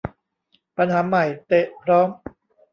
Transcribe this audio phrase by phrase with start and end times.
[0.77, 2.07] ปัญหาใหม่ เตะพร้อม